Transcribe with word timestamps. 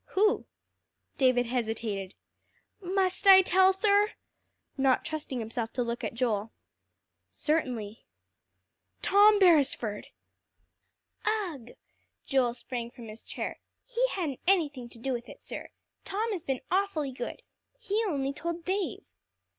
"Who?" 0.15 0.47
David 1.19 1.45
hesitated. 1.45 2.15
"Must 2.81 3.27
I 3.27 3.43
tell, 3.43 3.71
sir?" 3.71 4.13
not 4.75 5.05
trusting 5.05 5.37
himself 5.37 5.71
to 5.73 5.83
look 5.83 6.03
at 6.03 6.15
Joel. 6.15 6.51
"Certainly." 7.29 8.03
"Tom 9.03 9.37
Beresford." 9.37 10.07
"Ugh!" 11.23 11.75
Joel 12.25 12.55
sprang 12.55 12.89
from 12.89 13.09
his 13.09 13.21
chair. 13.21 13.59
"He 13.85 14.07
hadn't 14.07 14.39
anything 14.47 14.89
to 14.89 14.97
do 14.97 15.13
with 15.13 15.29
it, 15.29 15.39
sir. 15.39 15.69
Tom 16.03 16.31
has 16.31 16.43
been 16.43 16.61
awfully 16.71 17.11
good. 17.11 17.43
He 17.77 18.03
only 18.07 18.33
told 18.33 18.65
Dave." 18.65 19.03